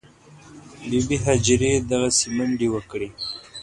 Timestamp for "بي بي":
0.89-1.17